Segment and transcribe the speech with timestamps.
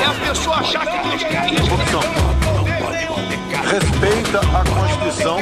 [0.00, 1.70] É a pessoa achar que quer isso.
[1.70, 2.00] Corrupção.
[3.70, 5.38] Respeita a Constituição.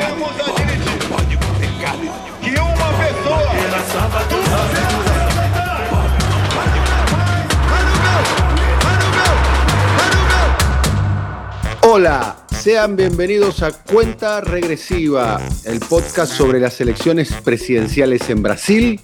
[2.40, 3.54] que uma pessoa
[11.82, 19.00] Hola, sean bienvenidos a Cuenta Regresiva, el podcast sobre las elecciones presidenciales en Brasil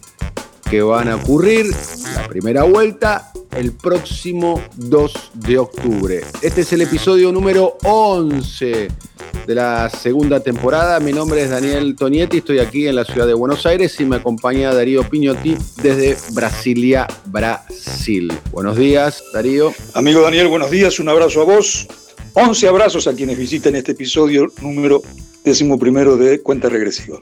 [0.70, 1.66] que van a ocurrir
[2.14, 6.20] la primera vuelta el próximo 2 de octubre.
[6.42, 8.88] Este es el episodio número 11
[9.46, 11.00] de la segunda temporada.
[11.00, 14.16] Mi nombre es Daniel Tonietti, estoy aquí en la ciudad de Buenos Aires y me
[14.16, 18.32] acompaña Darío Piñotti desde Brasilia, Brasil.
[18.50, 19.72] Buenos días, Darío.
[19.94, 21.88] Amigo Daniel, buenos días, un abrazo a vos.
[22.34, 25.02] 11 abrazos a quienes visiten este episodio número
[25.44, 27.18] décimo primero de Cuenta Regresiva.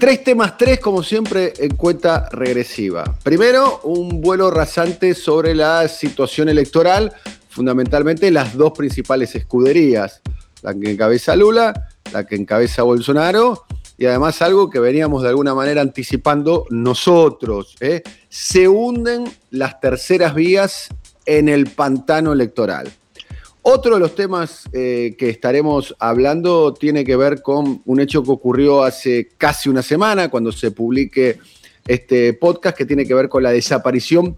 [0.00, 3.04] Tres temas, tres, como siempre, en cuenta regresiva.
[3.22, 7.12] Primero, un vuelo rasante sobre la situación electoral,
[7.50, 10.22] fundamentalmente las dos principales escuderías,
[10.62, 13.66] la que encabeza Lula, la que encabeza Bolsonaro,
[13.98, 17.76] y además algo que veníamos de alguna manera anticipando nosotros.
[17.80, 18.02] ¿eh?
[18.30, 20.88] Se hunden las terceras vías
[21.26, 22.90] en el pantano electoral.
[23.62, 28.30] Otro de los temas eh, que estaremos hablando tiene que ver con un hecho que
[28.30, 31.38] ocurrió hace casi una semana, cuando se publique
[31.86, 34.36] este podcast, que tiene que ver con la desaparición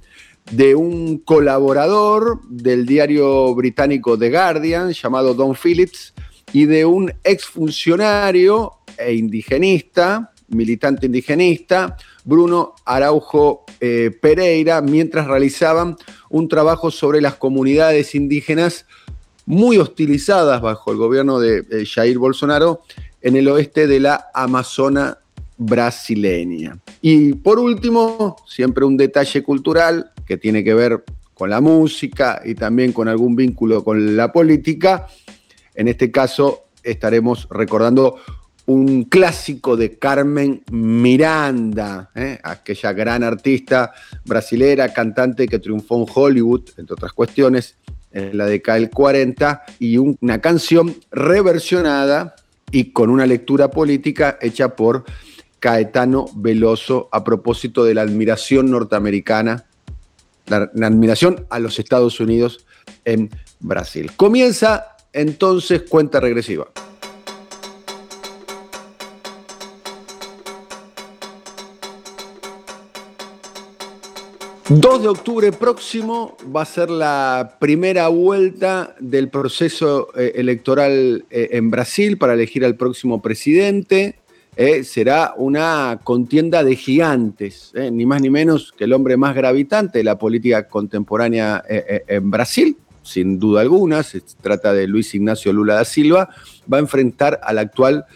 [0.50, 6.14] de un colaborador del diario británico The Guardian, llamado Don Phillips,
[6.52, 15.96] y de un exfuncionario e indigenista, militante indigenista, Bruno Araujo eh, Pereira, mientras realizaban
[16.28, 18.86] un trabajo sobre las comunidades indígenas
[19.46, 22.82] muy hostilizadas bajo el gobierno de Jair Bolsonaro
[23.20, 25.18] en el oeste de la Amazona
[25.56, 26.78] brasileña.
[27.00, 31.04] Y por último, siempre un detalle cultural que tiene que ver
[31.34, 35.06] con la música y también con algún vínculo con la política.
[35.74, 38.16] En este caso estaremos recordando
[38.66, 42.38] un clásico de Carmen Miranda, ¿eh?
[42.42, 43.92] aquella gran artista
[44.24, 47.76] brasilera, cantante que triunfó en Hollywood, entre otras cuestiones,
[48.12, 52.34] en la década del 40, y un- una canción reversionada
[52.70, 55.04] y con una lectura política hecha por
[55.60, 59.64] Caetano Veloso a propósito de la admiración norteamericana,
[60.46, 62.64] la, la admiración a los Estados Unidos
[63.04, 63.30] en
[63.60, 64.10] Brasil.
[64.16, 66.66] Comienza entonces cuenta regresiva.
[74.80, 81.50] 2 de octubre próximo va a ser la primera vuelta del proceso eh, electoral eh,
[81.52, 84.16] en Brasil para elegir al próximo presidente.
[84.56, 89.98] Eh, será una contienda de gigantes, ni más ni menos que el hombre más gravitante
[89.98, 95.74] de la política contemporánea en Brasil, sin duda alguna, se trata de Luis Ignacio Lula
[95.74, 96.30] da Silva,
[96.72, 98.12] va a enfrentar al actual presidente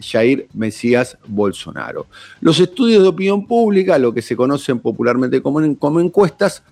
[0.00, 2.06] Jair Mesías Bolsonaro.
[2.40, 6.62] Los estudios de opinión pública, lo que se conocen popularmente como, en- como encuestas,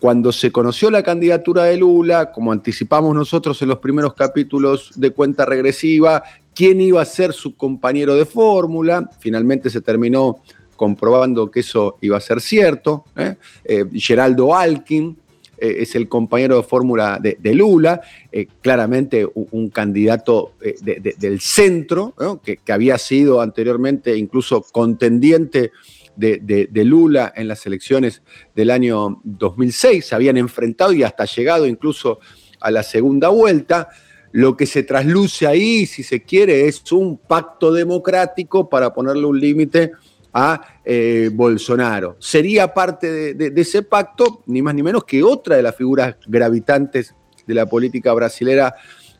[0.00, 5.10] cuando se conoció la candidatura de Lula, como anticipamos nosotros en los primeros capítulos de
[5.12, 6.24] cuenta regresiva,
[6.54, 10.40] quién iba a ser su compañero de fórmula, finalmente se terminó
[10.74, 13.04] comprobando que eso iba a ser cierto.
[13.16, 13.36] ¿eh?
[13.64, 15.16] Eh, Geraldo Alkin
[15.62, 18.00] eh, es el compañero de fórmula de, Lula,
[18.32, 22.14] eh, claramente un, candidato eh, de- de- del centro,
[22.44, 25.70] que, que había sido anteriormente incluso contendiente
[26.16, 28.22] de Lula en las elecciones
[28.54, 32.18] del año 2006, se habían enfrentado y hasta llegado incluso
[32.60, 33.88] a la segunda vuelta.
[34.34, 39.38] Lo que se trasluce ahí, si se quiere, es un pacto democrático para ponerle un
[39.38, 39.92] límite
[40.32, 42.16] a eh, Bolsonaro.
[42.18, 47.14] Sería parte de, ese pacto, ni más ni menos que otra de las figuras gravitantes
[47.46, 48.74] de la política brasilera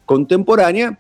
[0.07, 0.99] contemporánea,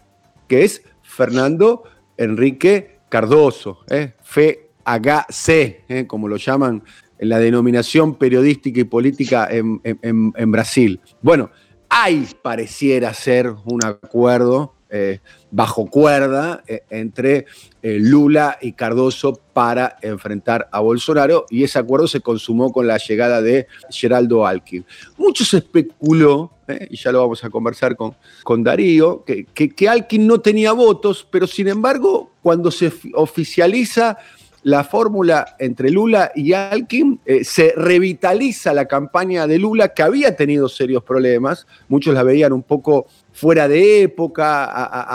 [0.48, 1.84] que es Fernando
[2.16, 4.14] Enrique Cardoso, ¿eh?
[4.22, 5.48] FHC,
[5.88, 6.06] ¿eh?
[6.06, 6.82] como lo llaman
[7.18, 11.00] en la denominación periodística y política en, Brasil.
[11.20, 11.50] Bueno,
[11.88, 17.46] hay, pareciera ser, un acuerdo eh, bajo cuerda eh, entre
[17.82, 22.98] eh, Lula y Cardoso para enfrentar a Bolsonaro y ese acuerdo se consumó con la
[22.98, 24.84] llegada de Geraldo Alquim.
[25.16, 26.52] Mucho se especuló,
[26.90, 31.26] y ya lo vamos a conversar con, con Darío, que, que, que no tenía votos,
[31.30, 34.18] pero sin embargo, cuando se oficializa
[34.64, 40.36] la fórmula entre Lula y Alkin, eh, se revitaliza la campaña de Lula, que había
[40.36, 44.64] tenido serios problemas, muchos la veían un poco fuera de época,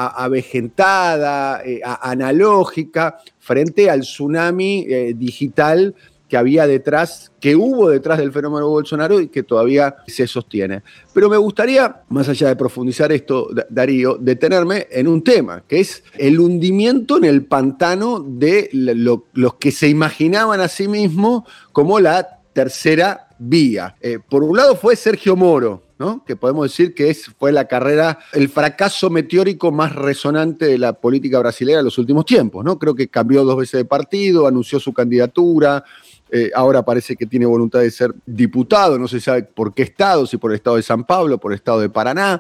[0.10, 5.96] avejentada, eh, analógica, frente al tsunami eh, digital
[6.28, 10.84] que había detrás, que hubo detrás del fenómeno Bolsonaro y que todavía se sostiene.
[11.14, 16.04] Pero me gustaría, más allá de profundizar esto, Darío, detenerme en un tema, que es
[16.18, 22.40] el hundimiento en el pantano de los que se imaginaban a sí mismos como la
[22.54, 23.96] tercera vía.
[24.02, 26.24] Eh, por un lado fue Sergio Moro, ¿no?
[26.26, 30.94] que podemos decir que es, fue la carrera, el fracaso meteórico más resonante de la
[30.94, 32.64] política brasileña en los últimos tiempos.
[32.64, 32.78] ¿no?
[32.80, 35.84] Creo que cambió dos veces de partido, anunció su candidatura,
[36.32, 40.26] eh, ahora parece que tiene voluntad de ser diputado, no se sabe por qué estado,
[40.26, 42.40] si por el estado de San Pablo, por el estado de Paraná.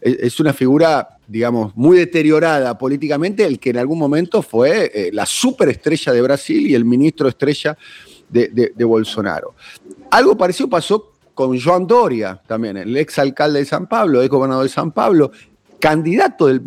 [0.00, 5.26] Es, una figura, digamos, muy deteriorada políticamente, el que en algún momento fue eh, la
[5.26, 7.76] superestrella de Brasil y el ministro estrella
[8.28, 9.54] de, de Bolsonaro.
[10.10, 14.64] Algo parecido pasó con Joan Doria también, el ex alcalde de San Pablo, ex gobernador
[14.64, 15.32] de San Pablo,
[15.80, 16.60] candidato del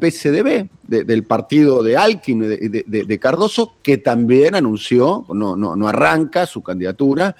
[0.87, 7.35] Del partido de Alkin, de, Cardoso, que también anunció, no, no, no arranca su candidatura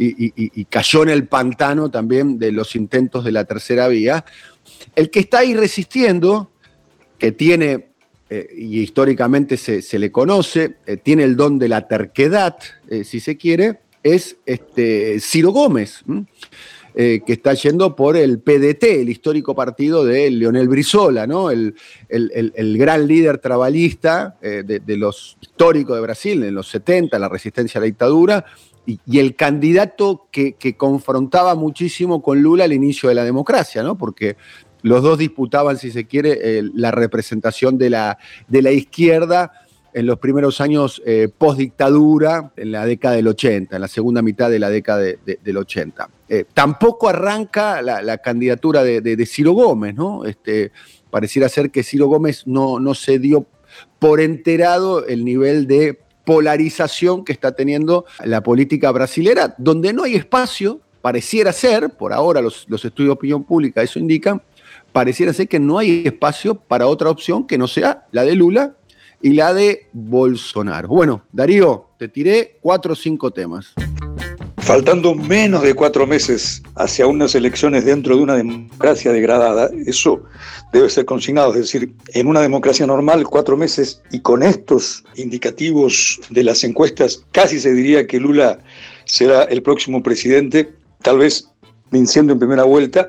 [0.00, 4.24] y, cayó en el pantano también de los intentos de la tercera vía.
[4.96, 6.50] El que está ahí resistiendo,
[7.18, 7.90] que tiene,
[8.30, 12.56] eh, y históricamente se, le conoce, eh, tiene el don de la terquedad,
[12.88, 16.02] eh, si se quiere, es este, Ciro Gómez.
[17.02, 21.50] Eh, que está yendo por el PDT, el histórico partido de Leonel Brizola, ¿no?
[21.50, 21.74] el,
[22.10, 27.78] el, gran líder trabalista eh, de, los históricos de Brasil en los 70, la resistencia
[27.78, 28.44] a la dictadura,
[28.84, 33.96] y, el candidato que, confrontaba muchísimo con Lula al inicio de la democracia, ¿no?
[33.96, 34.36] porque
[34.82, 39.52] los dos disputaban, si se quiere, la representación de la, de la izquierda
[39.92, 44.50] en los primeros años eh, post-dictadura, en la década del 80, en la segunda mitad
[44.50, 46.08] de la década del 80.
[46.28, 50.24] Eh, tampoco arranca la, candidatura de, Ciro Gómez, ¿no?
[50.24, 50.72] Este,
[51.10, 53.46] pareciera ser que Ciro Gómez no, no se dio
[53.98, 60.14] por enterado el nivel de polarización que está teniendo la política brasilera, donde no hay
[60.14, 64.42] espacio, pareciera ser, por ahora los, los estudios de opinión pública eso indican,
[64.92, 68.76] pareciera ser que no hay espacio para otra opción que no sea la de Lula
[69.22, 70.88] y la de Bolsonaro.
[70.88, 73.74] Bueno, Darío, te tiré cuatro o cinco temas.
[74.58, 80.22] Faltando menos de cuatro meses hacia unas elecciones dentro de una democracia degradada, eso
[80.72, 81.54] debe ser consignado.
[81.54, 87.24] Es decir, en una democracia normal, cuatro meses, y con estos indicativos de las encuestas,
[87.32, 88.58] casi se diría que Lula
[89.06, 90.72] será el próximo presidente,
[91.02, 91.48] tal vez
[91.90, 93.08] venciendo en primera vuelta,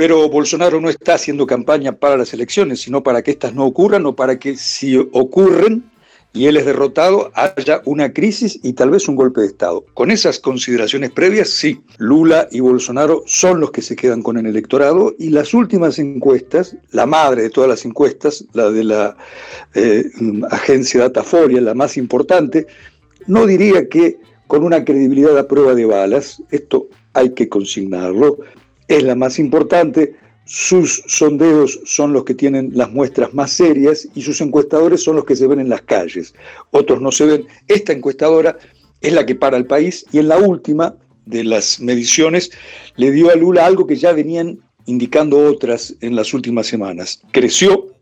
[0.00, 4.06] pero Bolsonaro no está haciendo campaña para las elecciones, sino para que éstas no ocurran
[4.06, 5.90] o para que si ocurren
[6.32, 9.84] y él es derrotado, haya una crisis y tal vez un golpe de Estado.
[9.92, 14.46] Con esas consideraciones previas, sí, Lula y Bolsonaro son los que se quedan con el
[14.46, 19.18] electorado y las últimas encuestas, la madre de todas las encuestas, la de la
[19.74, 20.06] eh,
[20.50, 22.66] agencia Datafolia, la más importante,
[23.26, 28.38] no diría que con una credibilidad a prueba de balas, esto hay que consignarlo,
[28.90, 34.22] es la más importante, sus sondeos son los que tienen las muestras más serias y
[34.22, 36.34] sus encuestadores son los que se ven en las calles.
[36.72, 37.46] Otros no se ven.
[37.68, 38.58] Esta encuestadora
[39.00, 42.50] es la que para el país y en la última de las mediciones
[42.96, 47.22] le dio a Lula algo que ya venían indicando otras en las últimas semanas.
[47.30, 47.94] Creció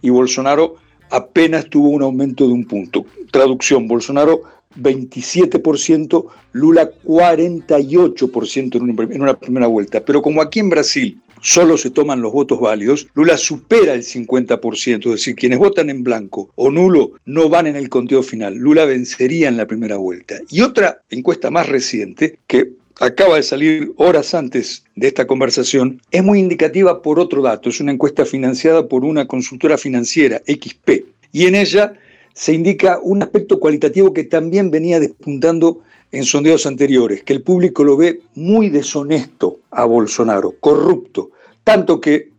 [0.00, 0.76] y Bolsonaro
[1.10, 3.04] apenas tuvo un aumento de un punto.
[3.30, 4.40] Traducción, Bolsonaro
[4.76, 10.04] 27%, Lula 48% en una, primera vuelta.
[10.04, 15.06] Pero como aquí en Brasil solo se toman los votos válidos, Lula supera el 50%,
[15.06, 18.54] es decir, quienes votan en blanco o nulo no van en el conteo final.
[18.54, 20.38] Lula vencería en la primera vuelta.
[20.50, 26.22] Y otra encuesta más reciente, que acaba de salir horas antes de esta conversación, es
[26.22, 27.70] muy indicativa por otro dato.
[27.70, 31.06] Es una encuesta financiada por una consultora financiera, XP.
[31.32, 31.94] Y en ella
[32.40, 35.80] se indica un aspecto cualitativo que también venía despuntando
[36.10, 41.32] en sondeos anteriores, que el público lo ve muy deshonesto a Bolsonaro, corrupto,
[41.64, 42.30] tanto que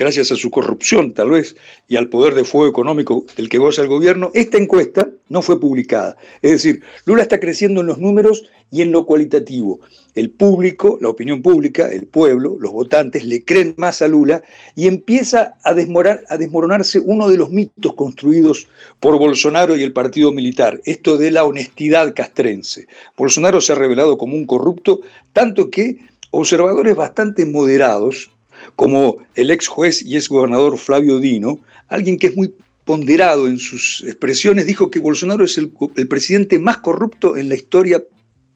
[0.00, 1.54] gracias a su corrupción tal vez
[1.86, 5.60] y al poder de fuego económico del que goza el gobierno, esta encuesta no fue
[5.60, 6.16] publicada.
[6.40, 9.80] Es decir, Lula está creciendo en los números y en lo cualitativo.
[10.14, 14.42] El público, la opinión pública, el pueblo, los votantes le creen más a Lula
[14.74, 18.68] y empieza a, a desmoronarse uno de los mitos construidos
[19.00, 22.86] por Bolsonaro y el partido militar, esto de la honestidad castrense.
[23.18, 25.02] Bolsonaro se ha revelado como un corrupto,
[25.34, 25.98] tanto que
[26.30, 28.30] observadores bastante moderados,
[28.76, 33.58] como el ex juez y ex gobernador Flavio Dino, alguien que es muy ponderado en
[33.58, 38.02] sus expresiones, dijo que Bolsonaro es el, el presidente más corrupto en la historia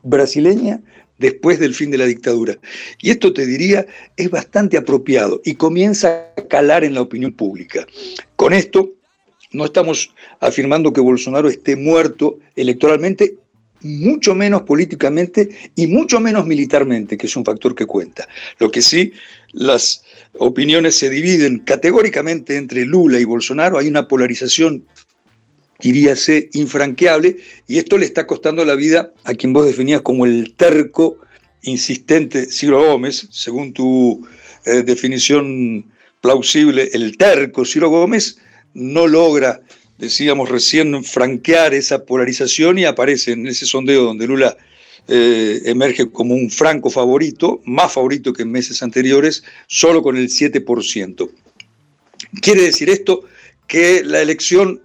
[0.02, 0.80] brasileña
[1.18, 2.58] después del fin de la dictadura.
[3.00, 7.86] Y esto te diría es bastante apropiado y comienza a calar en la opinión pública.
[8.36, 8.90] Con esto
[9.52, 13.36] no estamos afirmando que Bolsonaro esté muerto electoralmente,
[13.82, 18.26] mucho menos políticamente y mucho menos militarmente, que es un factor que cuenta.
[18.58, 19.12] Lo que sí,
[19.54, 20.02] las
[20.38, 24.84] opiniones se dividen categóricamente entre Lula y Bolsonaro, hay una polarización
[25.80, 30.54] diríase, infranqueable, y esto le está costando la vida a quien vos definías como el
[30.54, 31.18] terco,
[31.62, 34.26] insistente Ciro Gómez, según tu
[34.64, 35.84] eh, definición
[36.20, 38.38] plausible, el terco Ciro Gómez
[38.72, 39.60] no logra,
[39.98, 44.56] decíamos recién, franquear esa polarización y aparece en ese sondeo donde Lula
[45.06, 50.28] eh, emerge como un franco favorito, más favorito que en meses anteriores, solo con el
[50.28, 51.30] 7%.
[52.40, 53.24] Quiere decir esto
[53.66, 54.80] que la elección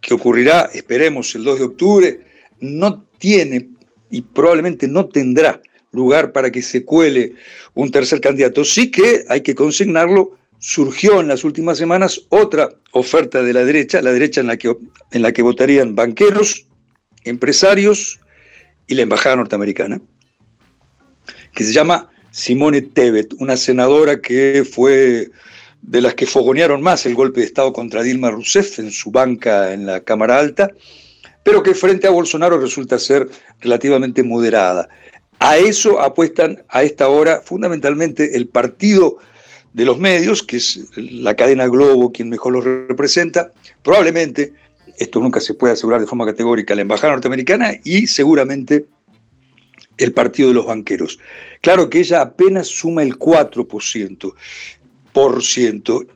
[0.00, 2.20] que ocurrirá, esperemos, el 2 de octubre,
[2.60, 3.68] no tiene
[4.10, 5.60] y probablemente no tendrá
[5.92, 7.34] lugar para que se cuele
[7.74, 8.64] un tercer candidato.
[8.64, 14.02] Sí que hay que consignarlo, surgió en las últimas semanas otra oferta de la derecha,
[14.02, 14.76] la derecha en la que,
[15.10, 16.66] en la que votarían banqueros,
[17.24, 18.20] empresarios
[18.86, 20.00] y la embajada norteamericana,
[21.54, 25.30] que se llama Simone Tebet, una senadora que fue
[25.82, 29.72] de las que fogonearon más el golpe de Estado contra Dilma Rousseff en su banca
[29.72, 30.70] en la Cámara Alta,
[31.42, 33.28] pero que frente a Bolsonaro resulta ser
[33.60, 34.88] relativamente moderada.
[35.40, 39.18] A eso apuestan a esta hora fundamentalmente el partido
[39.72, 43.50] de los medios, que es la cadena Globo quien mejor lo representa,
[43.82, 44.52] probablemente,
[44.98, 48.86] esto nunca se puede asegurar de forma categórica, la Embajada norteamericana y seguramente
[49.98, 51.18] el Partido de los Banqueros.
[51.60, 54.34] Claro que ella apenas suma el 4%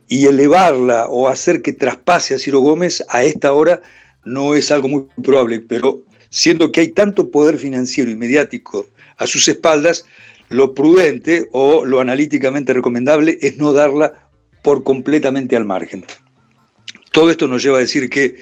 [0.09, 3.83] y elevarla o hacer que traspase a Ciro Gómez a esta hora
[4.25, 8.87] no es algo muy probable, pero siendo que hay tanto poder financiero y mediático
[9.18, 10.04] a sus espaldas,
[10.49, 14.28] lo prudente o lo analíticamente recomendable es no darla
[14.62, 16.04] por completamente al margen.
[17.12, 18.37] Todo esto nos lleva a decir que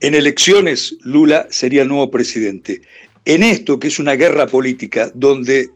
[0.00, 2.82] en elecciones Lula sería el nuevo presidente.
[3.24, 5.70] En esto, que es una guerra política, donde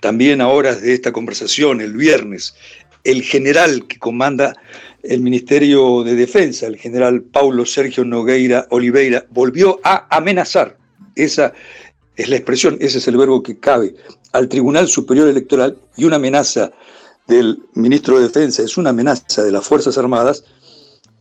[0.00, 2.54] también a horas de esta conversación, el viernes,
[3.02, 4.54] el general que comanda
[5.02, 10.76] el Ministerio de Defensa, el general Paulo Sergio Nogueira Oliveira, volvió a amenazar,
[11.14, 11.52] esa
[12.16, 13.94] es la expresión, ese es el verbo que cabe,
[14.32, 16.72] al Tribunal Superior Electoral y una amenaza
[17.26, 20.44] del ministro de Defensa, es una amenaza de las Fuerzas Armadas,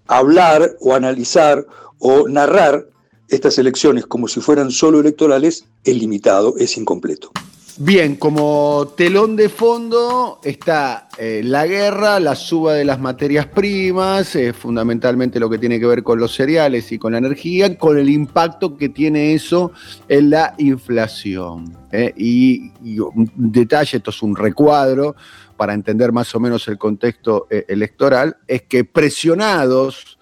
[0.07, 1.65] hablar o analizar
[1.99, 2.89] o narrar
[3.29, 7.31] estas elecciones como si fueran solo electorales es limitado, es incompleto.
[7.77, 14.33] Bien, como telón de fondo está eh, la guerra, la suba de las materias primas,
[14.37, 17.97] eh, fundamentalmente lo que tiene que ver con los cereales y con la energía, con
[17.97, 19.73] el impacto que tiene eso
[20.07, 21.77] en la inflación.
[21.91, 22.13] Eh.
[22.15, 25.17] Y, un detalle, esto es un recuadro
[25.57, 30.17] para entender más o menos el contexto electoral, es que presionados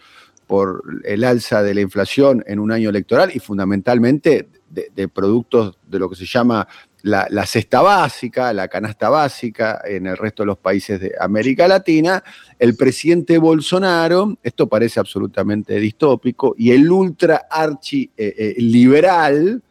[0.53, 5.97] por el alza de la inflación en un año electoral y fundamentalmente de productos de
[5.97, 6.67] lo que se llama
[7.01, 12.23] la, cesta básica, la canasta básica en el resto de los países de América Latina,
[12.59, 19.63] el presidente Bolsonaro, esto parece absolutamente distópico, y el ultra archi eh, eh, liberal,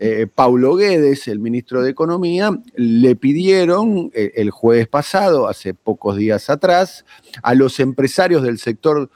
[0.00, 6.50] eh, Paulo Guedes, el ministro de Economía, le pidieron el jueves pasado, hace pocos días
[6.50, 7.04] atrás,
[7.42, 9.10] a los empresarios del sector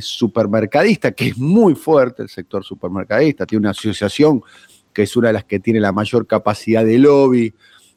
[0.00, 4.42] supermercadista, que es muy fuerte el sector supermercadista, tiene una asociación
[4.92, 7.54] que es una de las que tiene la mayor capacidad de lobby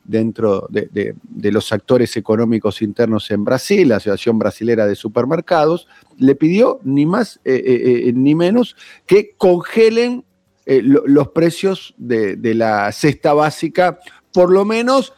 [0.08, 1.14] dentro de,
[1.52, 7.40] los actores económicos internos en Brasil, la Asociación Brasilera de Supermercados, le pidió ni más
[7.44, 10.24] eh, eh, eh, ni menos que congelen
[10.68, 14.00] los precios de, la cesta básica,
[14.34, 15.14] por lo menos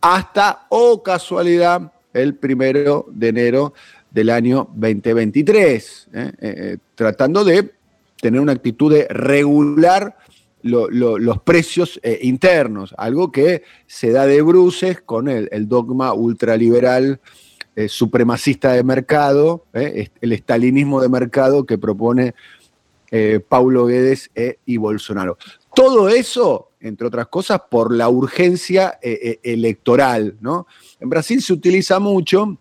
[0.00, 3.74] hasta, o oh casualidad, el primero de enero
[4.10, 6.08] del año 2023,
[6.94, 7.72] tratando de
[8.20, 10.16] tener una actitud de regular
[10.62, 17.20] los precios eh, internos, algo que se da de bruces con el, dogma ultraliberal
[17.88, 22.34] supremacista de mercado, el estalinismo de mercado que propone
[23.48, 24.30] Paulo Guedes
[24.64, 25.36] y Bolsonaro.
[25.74, 30.36] Todo eso, entre otras cosas, por la urgencia electoral.
[30.40, 30.66] ¿no?
[30.98, 32.56] En Brasil se utiliza mucho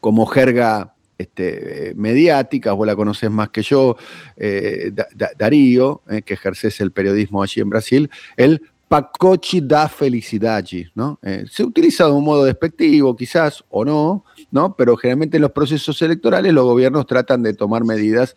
[0.00, 3.96] como jerga este, mediática, vos la conoces más que yo,
[4.36, 4.92] eh,
[5.38, 11.18] Darío, eh, que ejerces el periodismo allí en Brasil, el pacochi da felicidade, ¿no?
[11.22, 14.24] Eh, se utiliza de un modo despectivo, quizás, o no,
[14.56, 14.74] ¿no?
[14.74, 18.34] Pero generalmente en los procesos electorales los gobiernos tratan de tomar medidas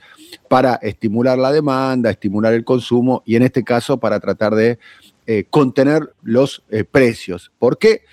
[0.48, 4.78] para estimular la demanda, estimular el consumo y en este caso para tratar de
[5.50, 7.52] contener los precios.
[7.60, 8.04] Porque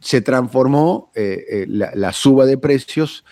[0.00, 3.24] se transformó la, suba de precios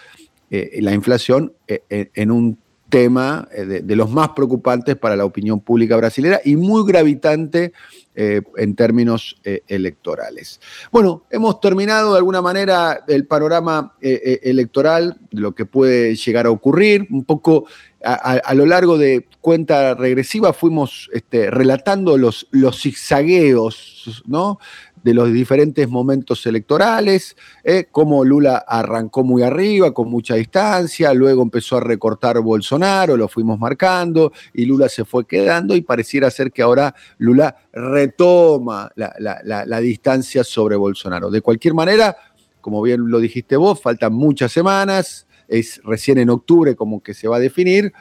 [0.54, 2.58] eh, la inflación eh, en un
[2.92, 7.72] tema eh, de, los más preocupantes para la opinión pública brasileña y muy gravitante
[8.14, 10.60] en términos electorales.
[10.90, 16.50] Bueno, hemos terminado de alguna manera el panorama electoral, de lo que puede llegar a
[16.50, 17.64] ocurrir, un poco
[18.04, 24.58] a, lo largo de cuenta regresiva fuimos este, relatando los, los zigzagueos, ¿no?
[25.02, 31.42] De los diferentes momentos electorales, eh, cómo Lula arrancó muy arriba, con mucha distancia, luego
[31.42, 36.52] empezó a recortar Bolsonaro, lo fuimos marcando, y Lula se fue quedando, y pareciera ser
[36.52, 41.30] que ahora Lula retoma la, distancia sobre Bolsonaro.
[41.30, 42.16] De cualquier manera,
[42.60, 47.28] como bien lo dijiste vos, faltan muchas semanas, es recién en octubre como que se
[47.28, 47.92] va a definir,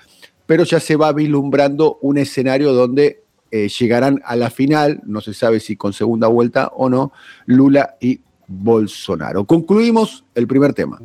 [0.45, 3.20] pero ya se va vislumbrando un escenario donde
[3.51, 7.11] eh, llegarán a la final, no se sabe si con segunda vuelta o no,
[7.45, 9.45] Lula y Bolsonaro.
[9.45, 10.99] Concluimos el primer tema.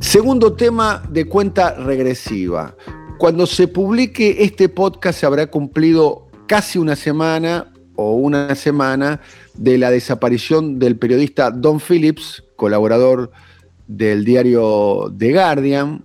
[0.00, 2.76] Segundo tema de cuenta regresiva.
[3.18, 9.20] Cuando se publique este podcast se habrá cumplido casi una semana o una semana
[9.54, 13.30] de la desaparición del periodista Don Phillips, colaborador
[13.86, 16.04] del diario The Guardian,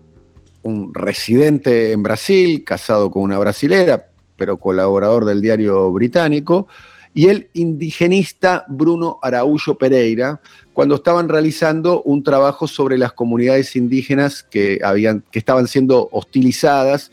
[0.69, 6.67] un residente en Brasil, casado con una brasilera, pero colaborador del diario británico,
[7.13, 10.39] y el indigenista Bruno Araújo Pereira,
[10.73, 17.11] cuando estaban realizando un trabajo sobre las comunidades indígenas que, habían, que estaban siendo hostilizadas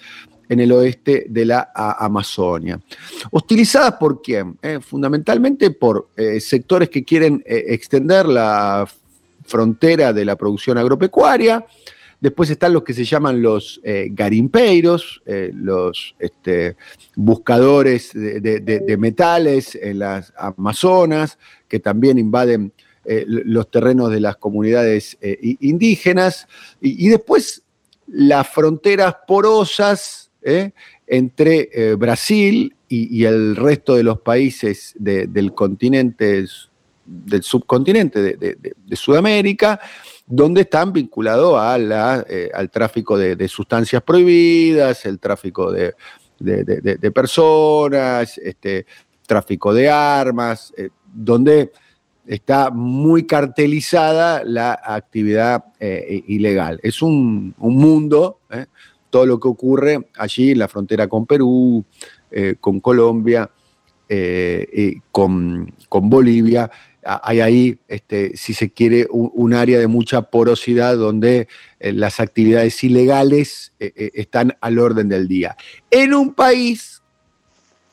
[0.48, 2.80] en el oeste de la Amazonia.
[3.30, 4.58] ¿Hostilizadas por quién?
[4.62, 8.88] Eh, fundamentalmente por eh, sectores que quieren eh, extender la
[9.44, 11.64] frontera de la producción agropecuaria,
[12.26, 16.75] Después están los que se llaman los eh, garimpeiros, eh, los este,
[17.15, 22.73] buscadores de, metales en las Amazonas, que también invaden
[23.04, 26.49] eh, los terrenos de las comunidades indígenas.
[26.80, 27.62] Y, después
[28.08, 30.32] las fronteras porosas
[31.06, 36.45] entre Brasil y, el resto de los países del continente,
[37.06, 39.80] del subcontinente de Sudamérica
[40.26, 41.54] donde están vinculados
[42.28, 45.95] eh, al tráfico de, sustancias prohibidas, el tráfico de,
[47.14, 48.86] personas, este,
[49.26, 51.71] tráfico de armas, eh, donde
[52.26, 56.80] está muy cartelizada la actividad eh, ilegal.
[56.82, 58.40] Es un, mundo,
[59.10, 61.84] todo lo que ocurre allí en la frontera con Perú,
[62.60, 63.49] con Colombia,
[65.12, 66.71] con, con Bolivia,
[67.06, 72.82] hay ahí, este, si se quiere, un, área de mucha porosidad donde eh, las actividades
[72.82, 75.56] ilegales eh, eh, están al orden del día.
[75.90, 77.02] En un país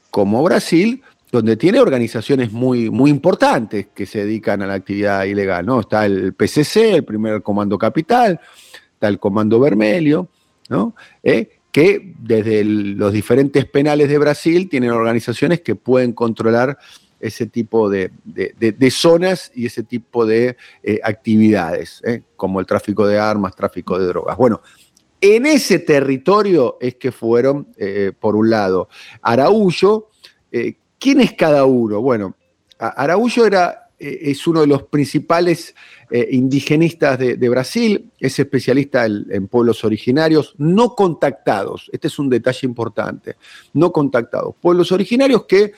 [0.10, 5.66] como Brasil, donde tiene organizaciones muy, muy importantes que se dedican a la actividad ilegal,
[5.66, 5.80] ¿no?
[5.80, 8.40] Está el PCC, el primer Comando Capital,
[8.94, 10.28] está el Comando Vermelho,
[10.70, 10.96] ¿no?
[11.74, 16.78] que desde los diferentes penales de Brasil tienen organizaciones que pueden controlar
[17.24, 18.12] ese tipo de,
[18.92, 22.24] zonas y ese tipo de eh, actividades, ¿eh?
[22.36, 24.36] como el tráfico de armas, tráfico de drogas.
[24.36, 24.62] Bueno,
[25.22, 28.90] en ese territorio es que fueron, eh, por un lado,
[29.22, 30.10] Araújo.
[31.00, 32.00] ¿Quién es cada uno?
[32.02, 32.36] Bueno,
[32.78, 35.74] Araújo era, es uno de los principales
[36.30, 41.90] indigenistas de, Brasil, es especialista en, pueblos originarios no contactados.
[41.92, 43.38] Este es un detalle importante,
[43.74, 44.54] no contactados.
[44.62, 45.74] Pueblos originarios que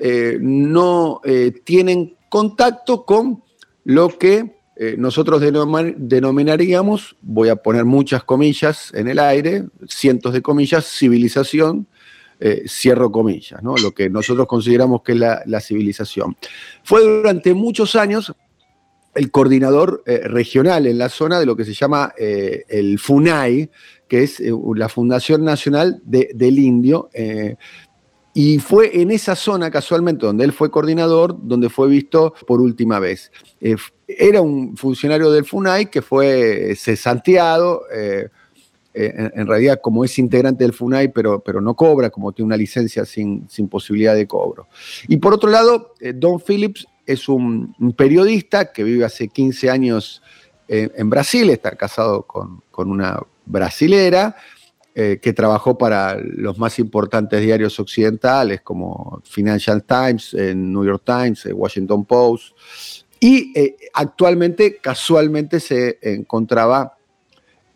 [0.00, 3.42] eh, no eh, tienen contacto con
[3.84, 10.42] lo que eh, nosotros denominaríamos, voy a poner muchas comillas en el aire, cientos de
[10.42, 11.86] comillas, civilización,
[12.66, 13.76] cierro comillas, ¿no?
[13.78, 16.36] lo que nosotros consideramos que es la, civilización.
[16.84, 18.34] Fue durante muchos años
[19.14, 23.70] el coordinador regional en la zona de lo que se llama el FUNAI,
[24.06, 24.42] que es
[24.74, 27.08] la Fundación Nacional del Indio,
[28.38, 32.98] Y fue en esa zona, casualmente, donde él fue coordinador, donde fue visto por última
[32.98, 33.32] vez.
[33.62, 37.84] Eh, era un funcionario del FUNAI que fue cesanteado.
[37.90, 38.28] Eh,
[38.92, 42.58] eh, en, realidad, como es integrante del FUNAI, pero, pero no cobra, como tiene una
[42.58, 44.68] licencia sin, sin posibilidad de cobro.
[45.08, 50.22] Y por otro lado, Don Phillips es un, periodista que vive hace 15 años
[50.68, 54.36] en Brasil, está casado con, con una brasilera,
[54.98, 61.46] eh, que trabajó para los más importantes diarios occidentales como Financial Times, New York Times,
[61.52, 62.56] Washington Post,
[63.20, 66.96] y eh, actualmente casualmente se encontraba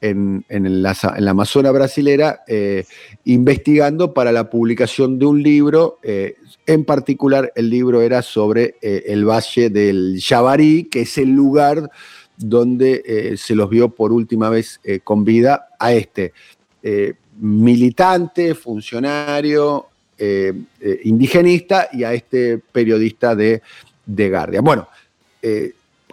[0.00, 0.96] en, la,
[1.28, 2.86] Amazona brasilera eh,
[3.26, 9.68] investigando para la publicación de un libro, en particular el libro era sobre el valle
[9.68, 11.90] del Yabarí, que es el lugar
[12.38, 16.32] donde se los vio por última vez con vida a este
[16.82, 23.62] eh, militante, funcionario, eh, eh, indigenista y a este periodista de,
[24.04, 24.60] de.
[24.60, 24.88] Bueno,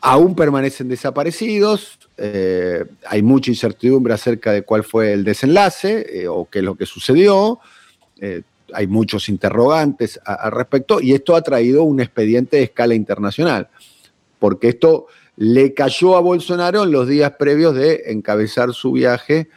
[0.02, 6.66] aún permanecen desaparecidos, hay mucha incertidumbre acerca de cuál fue el desenlace o qué es
[6.66, 7.60] lo que sucedió,
[8.74, 13.68] hay muchos interrogantes al respecto y esto ha traído un expediente de escala internacional,
[14.40, 19.50] porque esto le cayó a Bolsonaro en los días previos de encabezar su viaje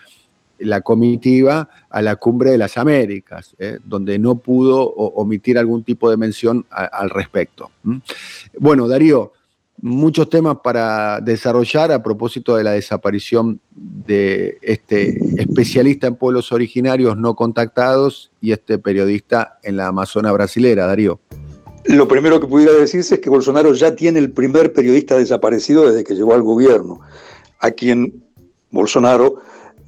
[0.60, 3.78] la comitiva a la cumbre de las Américas, ¿eh?
[3.84, 7.70] donde no pudo omitir algún tipo de mención al respecto.
[8.58, 9.32] Bueno, Darío,
[9.82, 17.16] muchos temas para desarrollar a propósito de la desaparición de este especialista en pueblos originarios
[17.16, 21.20] no contactados y este periodista en la Amazona brasilera, Darío.
[21.84, 26.04] Lo primero que pudiera decirse es que Bolsonaro ya tiene el primer periodista desaparecido desde
[26.04, 27.00] que llegó al gobierno,
[27.58, 28.22] a quien
[28.70, 29.40] Bolsonaro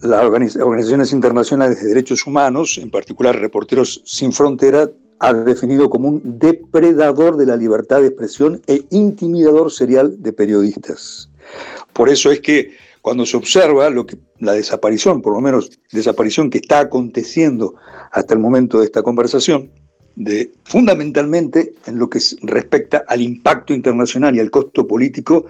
[0.03, 0.23] las
[0.57, 7.37] organizaciones internacionales de derechos humanos, en particular Reporteros Sin Frontera, ha definido como un depredador
[7.37, 11.31] de la libertad de expresión e intimidador serial de periodistas.
[11.93, 16.51] Por eso es que cuando se observa lo que, la desaparición, por lo menos desaparición
[16.51, 17.75] que está aconteciendo
[18.11, 19.71] hasta el momento de esta conversación,
[20.17, 25.47] de, fundamentalmente en lo que respecta al impacto internacional y al costo político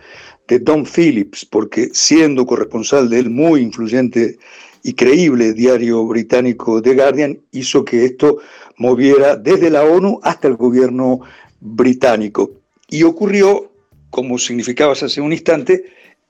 [0.48, 4.38] de Don Phillips, porque siendo corresponsal del muy influyente
[4.82, 8.38] y creíble diario británico The Guardian, hizo que esto
[8.76, 11.20] moviera desde la ONU hasta el gobierno
[11.60, 12.52] británico.
[12.88, 13.72] Y ocurrió,
[14.10, 15.84] como significabas hace un instante,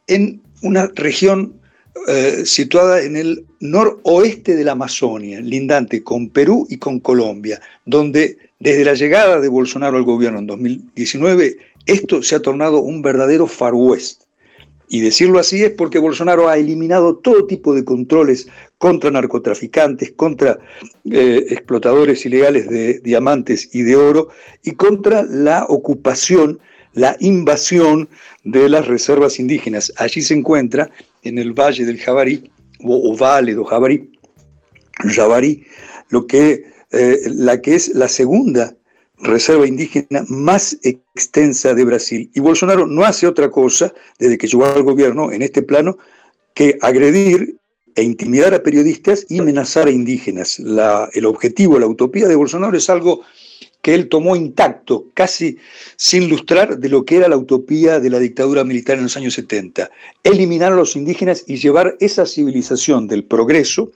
[0.07, 1.55] en una región
[2.09, 8.38] eh, situada en el noroeste de la Amazonia, lindante con Perú y con Colombia, donde
[8.59, 13.47] desde la llegada de Bolsonaro al gobierno en 2019, esto se ha tornado un verdadero
[13.47, 14.23] Far West.
[14.88, 20.59] Y decirlo así es porque Bolsonaro ha eliminado todo tipo de controles contra narcotraficantes, contra
[21.11, 24.29] eh, explotadores ilegales de diamantes y de oro,
[24.62, 26.61] y contra la ocupación,
[26.92, 28.11] la invasión
[28.45, 29.92] de las reservas indígenas.
[29.97, 30.90] Allí se encuentra,
[31.23, 32.51] en el Valle del Jabarí,
[32.85, 34.11] o, Valle do Jabarí,
[35.14, 35.64] Jabarí,
[36.11, 38.77] lo que, eh, la que es la segunda
[39.22, 42.30] reserva indígena más extensa de Brasil.
[42.35, 45.98] Y Bolsonaro no hace otra cosa, desde que llegó al gobierno en este plano,
[46.54, 47.56] que agredir
[47.94, 50.58] e intimidar a periodistas y amenazar a indígenas.
[50.58, 53.22] el objetivo, la utopía de Bolsonaro es algo
[53.82, 55.58] que él tomó intacto, casi
[55.96, 59.35] sin lustrar de lo que era la utopía de la dictadura militar en los años
[59.35, 59.90] 70.
[60.22, 63.90] Eliminar a los indígenas y llevar esa civilización del progreso,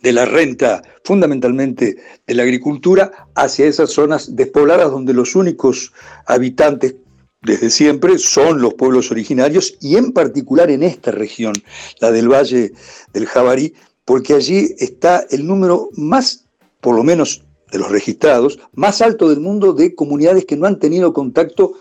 [0.00, 5.92] de la renta, fundamentalmente de la agricultura, hacia esas zonas despobladas donde los únicos
[6.26, 6.96] habitantes
[7.42, 11.54] desde siempre son los pueblos originarios y en particular en esta región,
[12.00, 12.72] la del Valle
[13.12, 16.44] del Jabarí, porque allí está el número más,
[16.80, 20.78] por lo menos de los registrados, más alto del mundo de comunidades que no han
[20.78, 21.74] tenido contacto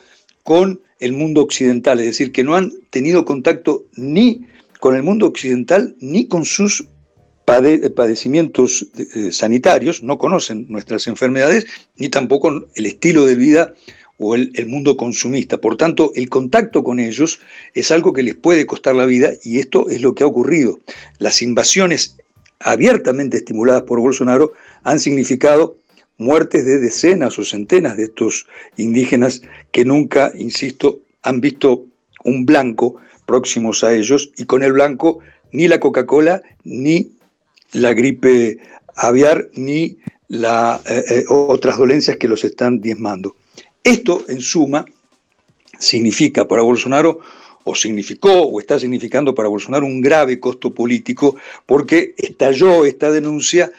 [0.44, 4.48] con el mundo occidental, es decir, que no han tenido contacto ni
[4.80, 6.88] con el mundo occidental ni con sus
[7.46, 11.66] padecimientos eh, sanitarios, no conocen nuestras enfermedades,
[11.98, 13.74] ni tampoco el estilo de vida
[14.18, 15.58] o el, mundo consumista.
[15.58, 17.40] Por tanto, el contacto con ellos
[17.74, 20.80] es algo que les puede costar la vida y esto es lo que ha ocurrido.
[21.18, 22.18] Las invasiones
[22.60, 25.78] abiertamente estimuladas por Bolsonaro han significado
[26.20, 28.46] muertes de decenas o centenas de estos
[28.78, 31.86] indígenas que nunca, insisto, han visto
[32.24, 35.20] un blanco próximos a ellos y con el blanco
[35.52, 37.12] ni la Coca-Cola ni
[37.74, 38.60] la gripe
[38.96, 43.36] aviar ni la, eh, eh, otras dolencias que los están diezmando.
[43.84, 44.86] Esto, en suma,
[45.80, 47.20] significa para Bolsonaro,
[47.64, 53.72] o significó, o está significando para Bolsonaro un grave costo político, porque estalló esta denuncia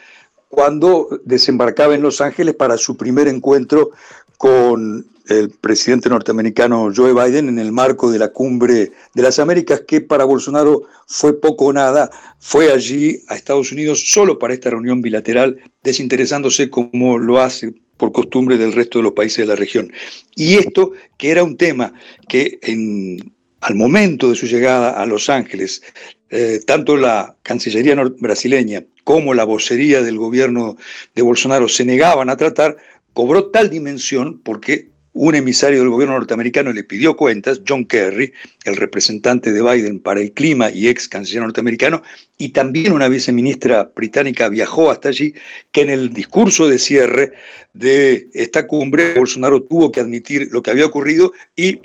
[0.47, 3.91] cuando desembarcaba en Los Ángeles para su primer encuentro
[4.37, 9.83] con el presidente norteamericano Joe Biden en el marco de la cumbre de las Américas,
[9.87, 12.09] que para Bolsonaro fue poco o nada,
[12.39, 18.11] fue allí a Estados Unidos solo para esta reunión bilateral, desinteresándose como lo hace por
[18.11, 19.91] costumbre del resto de los países de la región.
[20.35, 21.93] Y esto, que era un tema
[22.27, 25.81] que en, al momento de su llegada a Los Ángeles,
[26.29, 30.75] eh, tanto la Cancillería brasileña como la vocería del gobierno
[31.13, 32.75] de Bolsonaro se negaban a tratar,
[33.13, 38.33] cobró tal dimensión porque un emisario del gobierno norteamericano le pidió cuentas, John Kerry,
[38.65, 42.01] el representante de Biden para el clima y ex canciller norteamericano,
[42.37, 45.33] y también una viceministra británica viajó hasta allí,
[45.71, 47.33] que en el discurso de cierre
[47.73, 51.81] de esta cumbre, Bolsonaro tuvo que admitir lo que había ocurrido y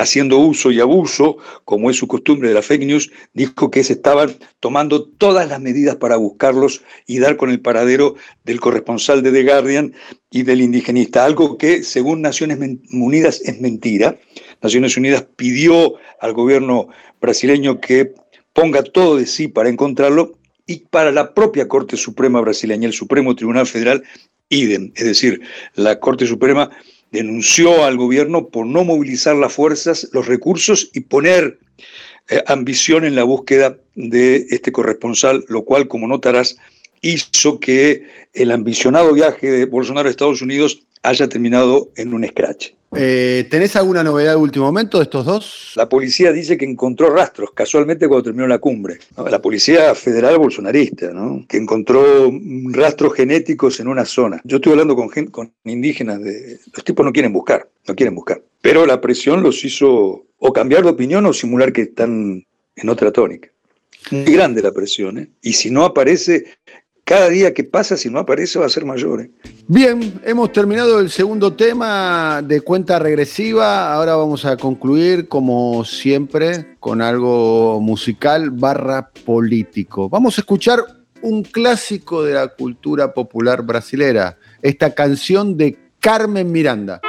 [0.00, 3.94] haciendo uso y abuso, como es su costumbre de la fake news, dijo que se
[3.94, 9.32] estaban tomando todas las medidas para buscarlos y dar con el paradero del corresponsal de
[9.32, 9.94] The Guardian
[10.30, 12.58] y del indigenista, algo que según Naciones
[12.92, 14.18] Unidas es mentira.
[14.62, 16.88] Naciones Unidas pidió al gobierno
[17.20, 18.14] brasileño que
[18.52, 23.34] ponga todo de sí para encontrarlo y para la propia Corte Suprema brasileña, el Supremo
[23.34, 24.04] Tribunal Federal,
[24.48, 25.40] idem, es decir,
[25.74, 26.70] la Corte Suprema
[27.10, 31.58] denunció al gobierno por no movilizar las fuerzas, los recursos y poner
[32.28, 36.56] eh, ambición en la búsqueda de este corresponsal, lo cual, como notarás,
[37.00, 42.72] hizo que el ambicionado viaje de Bolsonaro a Estados Unidos haya terminado en un scratch.
[42.96, 45.72] Eh, ¿Tenés alguna novedad de último momento de estos dos?
[45.76, 48.98] La policía dice que encontró rastros, casualmente cuando terminó la cumbre.
[49.16, 51.44] La policía federal bolsonarista, ¿no?
[51.48, 52.32] que encontró
[52.70, 54.40] rastros genéticos en una zona.
[54.44, 58.42] Yo estoy hablando con, con indígenas, de, los tipos no quieren buscar, no quieren buscar.
[58.60, 63.12] Pero la presión los hizo o cambiar de opinión o simular que están en otra
[63.12, 63.48] tónica.
[64.10, 65.28] Muy grande la presión, ¿eh?
[65.42, 66.46] Y si no aparece,
[67.10, 69.22] cada día que pasa, si no aparece, va a ser mayor.
[69.22, 69.30] ¿eh?
[69.66, 73.92] Bien, hemos terminado el segundo tema de cuenta regresiva.
[73.92, 80.08] Ahora vamos a concluir, como siempre, con algo musical barra político.
[80.08, 80.84] Vamos a escuchar
[81.20, 87.00] un clásico de la cultura popular brasilera, esta canción de Carmen Miranda.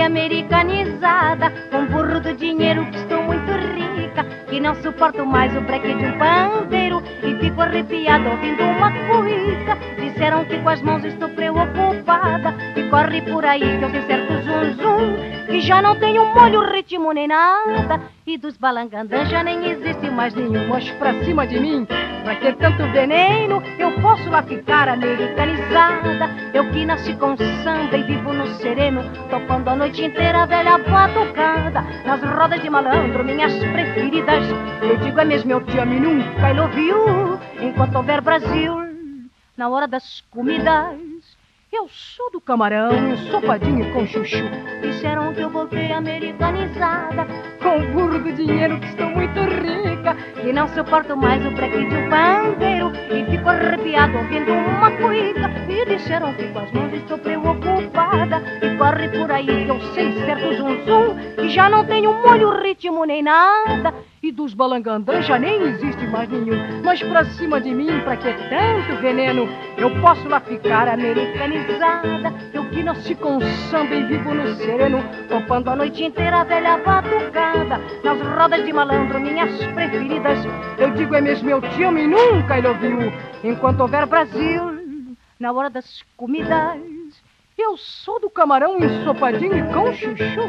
[0.00, 5.94] Americanizada Com burro do dinheiro que estou muito rica Que não suporto mais o breque
[5.94, 11.28] de um pandeiro E fico arrepiado ouvindo uma cuica Disseram que com as mãos estou
[11.30, 16.24] preocupada E corre por aí que eu tenho certo zum zum Que já não tenho
[16.34, 21.46] molho, ritmo nem nada E dos balangandãs já nem existe mais nenhum Mas pra cima
[21.46, 21.86] de mim
[22.26, 23.62] Pra que tanto veneno?
[23.78, 26.28] Eu posso lá ficar americanizada.
[26.56, 30.78] Eu que nasci com samba e vivo no sereno, tocando a noite inteira a velha
[30.78, 31.82] batucada.
[32.06, 34.42] Nas rodas de malandro, minhas preferidas.
[34.80, 37.38] Eu digo é mesmo, eu te amo e nunca love you.
[37.60, 38.74] Enquanto houver Brasil,
[39.54, 40.96] na hora das comidas.
[41.78, 42.90] Eu sou do camarão,
[43.30, 44.44] sopadinho com chuchu.
[44.80, 47.26] Disseram que eu voltei americanizada,
[47.62, 50.16] com burro do dinheiro que estou muito rica.
[50.42, 52.92] E não suporto mais o breque de um pandeiro.
[53.10, 55.50] E fico arrepiado ouvindo uma cuica.
[55.68, 58.42] E disseram que com as mãos estou preocupada.
[58.62, 61.34] E corre por aí que eu sei certo zum zum.
[61.34, 63.92] Que já não tenho molho, ritmo nem nada.
[64.26, 66.82] E dos balangandãs já nem existe mais nenhum.
[66.82, 69.48] Mas pra cima de mim, pra que tanto veneno?
[69.78, 72.34] Eu posso lá ficar americanizada.
[72.52, 74.98] Eu que nasci com samba e vivo no sereno.
[75.28, 77.80] Topando a noite inteira a velha batucada.
[78.02, 80.40] Nas rodas de malandro, minhas preferidas.
[80.76, 83.12] Eu digo é mesmo, eu te amo e nunca ele ouviu.
[83.44, 85.06] Enquanto houver Brasil,
[85.38, 86.80] na hora das comidas.
[87.56, 90.42] Eu sou do camarão ensopadinho com chuchu.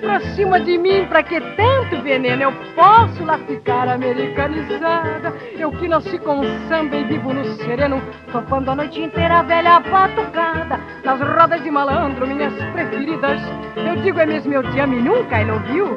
[0.00, 2.42] Pra cima de mim, pra que tanto veneno?
[2.42, 5.34] Eu posso lá ficar americanizada.
[5.58, 9.80] Eu que nasci com samba e vivo no sereno, topando a noite inteira a velha
[9.80, 10.78] batucada.
[11.02, 13.40] Nas rodas de malandro, minhas preferidas.
[13.76, 15.88] Eu digo é mesmo, eu te amo e nunca I love you.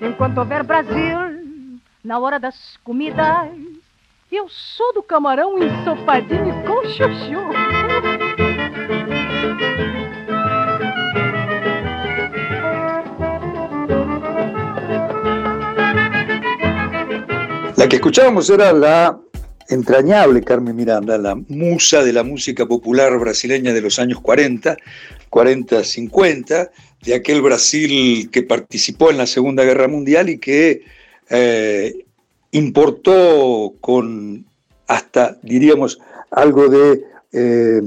[0.00, 1.18] Enquanto houver Brasil,
[2.02, 3.48] na hora das comidas,
[4.30, 7.44] eu sou do camarão ensopadinho com chuchu.
[17.76, 19.18] La que escuchábamos era la
[19.68, 24.76] entrañable Carmen Miranda, la musa de la música popular brasileña de los años 40,
[25.28, 26.70] 40-50,
[27.04, 30.82] de aquel Brasil que participó en la Segunda Guerra Mundial y que
[31.30, 32.04] eh,
[32.52, 34.46] importó con
[34.86, 35.98] hasta, diríamos,
[36.30, 37.82] algo de eh,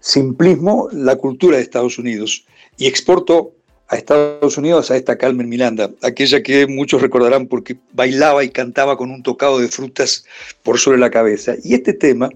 [0.00, 2.46] simplismo la cultura de Estados Unidos
[2.78, 3.52] y exportó
[3.88, 8.96] a Estados Unidos a esta Carmen Miranda, aquella que muchos recordarán porque bailaba y cantaba
[8.96, 10.24] con un tocado de frutas
[10.62, 11.54] por sobre la cabeza.
[11.62, 12.30] Y este tema,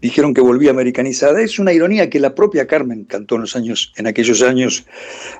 [0.00, 3.92] dijeron que volvía americanizada, es una ironía que la propia Carmen cantó en los años,
[3.96, 4.86] en aquellos años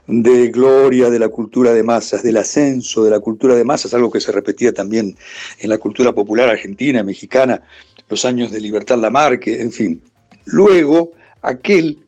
[0.06, 4.10] de gloria de la cultura de masas, del ascenso de la cultura de masas, algo
[4.10, 5.16] que se repetía también
[5.58, 7.62] en la cultura popular argentina, mexicana,
[8.08, 10.02] los años de Libertad Lamarque, en fin.
[10.44, 11.98] Luego, aquel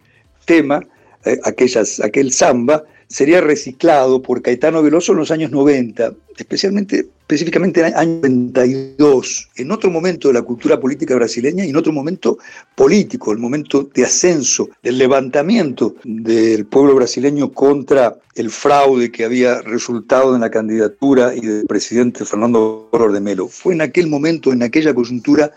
[0.44, 0.82] tema,
[1.24, 7.80] eh, aquellas, aquel samba, sería reciclado por Caetano Veloso en los años 90, especialmente, específicamente
[7.80, 11.92] en el año 92, en otro momento de la cultura política brasileña y en otro
[11.92, 12.38] momento
[12.74, 19.60] político, el momento de ascenso, del levantamiento del pueblo brasileño contra el fraude que había
[19.60, 23.46] resultado en la candidatura y del presidente Fernando Collor de Melo.
[23.46, 25.52] Fue en aquel momento, en aquella coyuntura,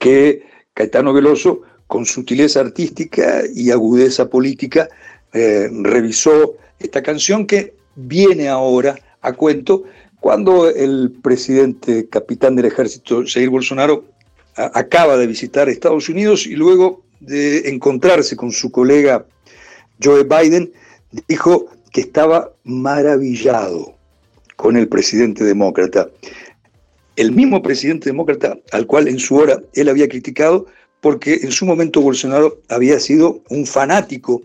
[0.00, 0.42] que
[0.74, 4.88] Caetano Veloso, con sutileza artística y agudeza política,
[5.32, 9.84] eh, revisó esta canción que viene ahora a cuento
[10.20, 14.04] cuando el presidente capitán del ejército Jair Bolsonaro
[14.56, 19.24] acaba de visitar Estados Unidos y luego de encontrarse con su colega
[20.02, 20.72] Joe Biden,
[21.28, 23.94] dijo que estaba maravillado
[24.56, 26.08] con el presidente demócrata.
[27.16, 30.66] El mismo presidente demócrata al cual en su hora él había criticado
[31.00, 34.42] porque en su momento Bolsonaro había sido un fanático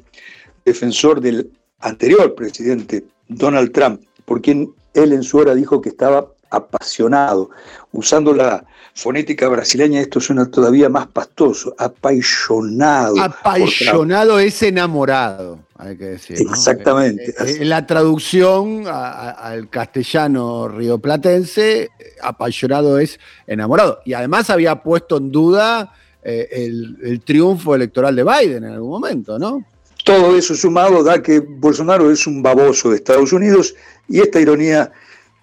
[0.65, 6.27] defensor del anterior presidente, Donald Trump, por quien él en su hora dijo que estaba
[6.49, 7.49] apasionado.
[7.91, 13.19] Usando la fonética brasileña, esto suena todavía más pastoso, apasionado.
[13.19, 16.37] Apasionado es enamorado, hay que decir.
[16.39, 17.31] Exactamente.
[17.31, 21.89] Eh, en la traducción al castellano rioplatense,
[22.21, 23.99] apasionado es enamorado.
[24.05, 29.37] Y además había puesto en duda eh, el triunfo electoral de Biden en algún momento,
[29.37, 29.63] ¿no?
[30.07, 33.75] Todo eso sumado da que Bolsonaro es un baboso de Estados Unidos
[34.07, 34.89] y esta ironía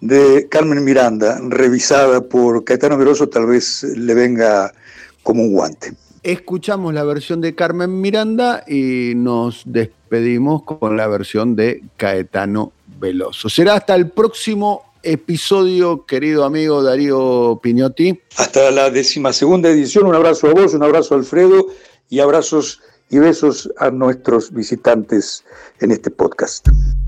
[0.01, 4.73] de Carmen Miranda, revisada por Caetano Veroso, tal vez le venga
[5.21, 5.93] como un guante.
[6.23, 13.49] Escuchamos la versión de Carmen Miranda y nos despedimos con la versión de Caetano Veloso.
[13.49, 18.19] Será hasta el próximo episodio, querido amigo Darío Piñotti.
[18.37, 18.91] Hasta la
[19.31, 20.07] segunda edición.
[20.07, 21.67] Un abrazo a vos, un abrazo a Alfredo
[22.09, 25.43] y abrazos y besos a nuestros visitantes
[25.79, 26.67] en este podcast.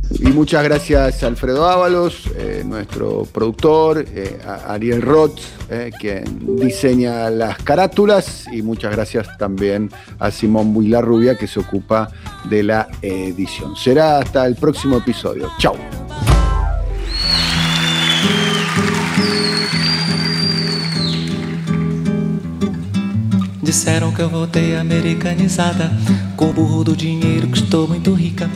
[0.09, 6.55] Y muchas gracias a Alfredo Ábalos, eh, nuestro productor, eh, a Ariel Roth, eh, quien
[6.55, 12.09] diseña las carátulas, y muchas gracias también a Simón Builarrubia, que se ocupa
[12.49, 13.75] de la edición.
[13.75, 15.51] Será hasta el próximo episodio.
[15.59, 15.75] Chao.
[23.67, 25.91] Disseram que eu voltei americanizada
[26.37, 28.49] Com burro do dinheiro que estou muito rica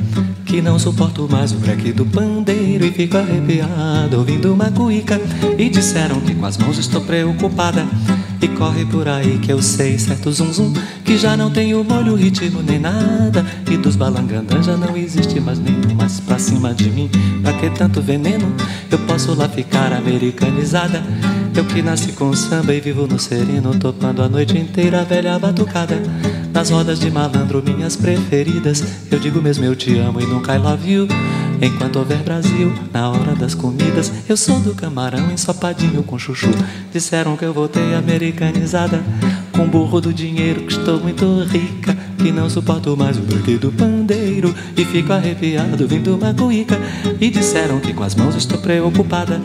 [0.51, 5.17] Que não suporto mais o breque do pandeiro E fico arrepiado ouvindo uma cuíca
[5.57, 7.87] E disseram que com as mãos estou preocupada
[8.41, 10.73] E corre por aí que eu sei certo zum zum
[11.05, 15.57] Que já não tenho molho, ritmo nem nada E dos balangandãs já não existe mais
[15.57, 17.09] nenhum mais pra cima de mim
[17.41, 18.53] Pra que tanto veneno?
[18.91, 21.01] Eu posso lá ficar americanizada
[21.53, 25.37] eu que nasci com samba e vivo no sereno, topando a noite inteira a velha
[25.37, 26.01] batucada.
[26.53, 28.83] Nas rodas de malandro, minhas preferidas.
[29.09, 31.07] Eu digo mesmo eu te amo e nunca I love you.
[31.61, 36.49] Enquanto houver Brasil, na hora das comidas, eu sou do camarão ensopadinho com chuchu.
[36.91, 39.01] Disseram que eu voltei americanizada,
[39.51, 41.95] com burro do dinheiro que estou muito rica.
[42.17, 46.79] Que não suporto mais o break do pandeiro E fico arrepiado vindo uma cuíca
[47.19, 49.41] E disseram que com as mãos estou preocupada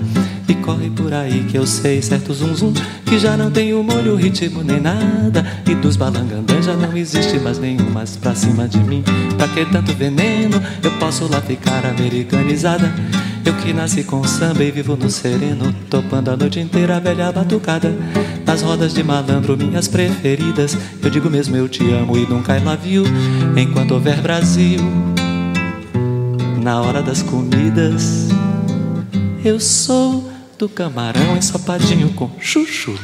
[0.49, 2.73] e corre por aí que eu sei certo zum zum
[3.05, 7.39] Que já não tem o molho, ritmo nem nada E dos balangandãs já não existe
[7.39, 9.03] mais nenhum mais pra cima de mim.
[9.37, 10.63] Pra que tanto veneno?
[10.83, 12.93] Eu posso lá ficar americanizada.
[13.45, 17.33] Eu que nasci com samba e vivo no sereno Topando a noite inteira a velha
[17.33, 17.95] batucada.
[18.45, 20.77] Nas rodas de malandro, minhas preferidas.
[21.03, 23.05] Eu digo mesmo eu te amo e nunca I love you
[23.57, 24.81] Enquanto houver Brasil
[26.63, 28.29] Na hora das comidas
[29.45, 32.99] Eu sou do camarão ensopadinho com chuchu.